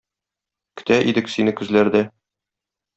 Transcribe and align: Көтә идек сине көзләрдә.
Көтә 0.81 0.97
идек 1.13 1.31
сине 1.35 1.57
көзләрдә. 1.61 2.05